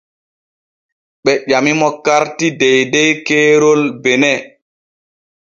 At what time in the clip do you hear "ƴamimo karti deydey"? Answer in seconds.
1.49-3.11